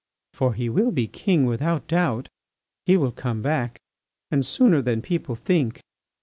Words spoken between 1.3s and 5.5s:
without doubt. He will come back and sooner than people